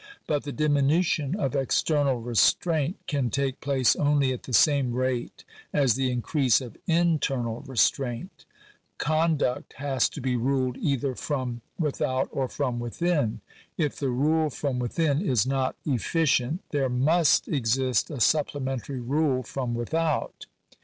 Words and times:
But 0.25 0.45
the 0.45 0.51
diminution 0.51 1.35
of 1.35 1.55
external 1.55 2.19
re 2.19 2.33
straint 2.33 2.95
can 3.05 3.29
take 3.29 3.61
place 3.61 3.95
only 3.95 4.33
at 4.33 4.41
the 4.41 4.51
same 4.51 4.93
rate 4.93 5.43
as 5.71 5.93
the 5.93 6.09
increase 6.09 6.59
of 6.59 6.75
internal 6.87 7.61
restraint. 7.67 8.45
Conduct 8.97 9.73
has 9.73 10.09
to 10.09 10.21
he 10.25 10.35
ruled 10.35 10.77
either 10.77 11.13
from 11.13 11.61
with 11.77 12.01
out 12.01 12.29
or 12.31 12.47
from 12.49 12.79
within. 12.79 13.41
If 13.77 13.97
the 13.97 14.09
rule 14.09 14.49
from 14.49 14.79
within 14.79 15.21
is 15.21 15.45
not 15.45 15.75
efficient, 15.85 16.61
there 16.71 16.89
must 16.89 17.47
exist 17.47 18.09
a 18.09 18.19
supplementary 18.19 19.01
rule 19.01 19.43
from 19.43 19.75
without. 19.75 20.47